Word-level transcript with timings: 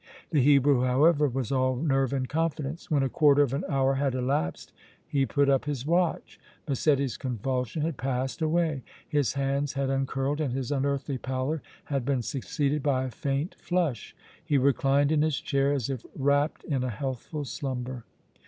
The 0.31 0.41
Hebrew, 0.41 0.83
however, 0.83 1.27
was 1.29 1.51
all 1.51 1.75
nerve 1.75 2.11
and 2.11 2.27
confidence. 2.27 2.89
When 2.89 3.03
a 3.03 3.07
quarter 3.07 3.43
of 3.43 3.53
an 3.53 3.63
hour 3.69 3.93
had 3.93 4.15
elapsed 4.15 4.73
he 5.07 5.27
put 5.27 5.47
up 5.47 5.65
his 5.65 5.85
watch. 5.85 6.39
Massetti's 6.67 7.17
convulsion 7.17 7.83
had 7.83 7.97
passed 7.97 8.41
away, 8.41 8.81
his 9.07 9.33
hands 9.33 9.73
had 9.73 9.91
uncurled 9.91 10.41
and 10.41 10.53
his 10.55 10.71
unearthly 10.71 11.19
pallor 11.19 11.61
had 11.85 12.03
been 12.03 12.23
succeeded 12.23 12.81
by 12.81 13.03
a 13.03 13.11
faint 13.11 13.53
flush. 13.59 14.15
He 14.43 14.57
reclined 14.57 15.11
in 15.11 15.21
his 15.21 15.39
chair 15.39 15.71
as 15.71 15.87
if 15.87 16.03
wrapped 16.15 16.63
in 16.63 16.83
a 16.83 16.89
healthful 16.89 17.45
slumber. 17.45 18.03